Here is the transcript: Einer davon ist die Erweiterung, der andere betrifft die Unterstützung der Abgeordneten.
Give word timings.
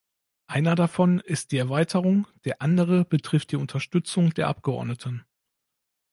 Einer 0.47 0.73
davon 0.73 1.19
ist 1.19 1.51
die 1.51 1.59
Erweiterung, 1.59 2.25
der 2.43 2.59
andere 2.63 3.05
betrifft 3.05 3.51
die 3.51 3.55
Unterstützung 3.55 4.33
der 4.33 4.47
Abgeordneten. 4.47 5.25